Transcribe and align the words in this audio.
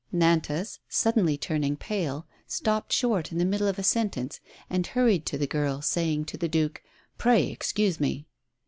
Nantas, 0.11 0.79
suddenly 0.89 1.37
turning 1.37 1.75
pale, 1.77 2.25
stopped 2.47 2.91
short 2.91 3.31
in 3.31 3.37
the 3.37 3.45
middle 3.45 3.67
of 3.67 3.77
a 3.77 3.83
sentence 3.83 4.39
and 4.67 4.87
hurried 4.87 5.27
to 5.27 5.37
the 5.37 5.45
girl, 5.45 5.79
saying 5.79 6.25
to 6.25 6.37
the 6.37 6.49
duke: 6.49 6.81
"Pray 7.19 7.49
excuse 7.51 7.99
me." 7.99 8.25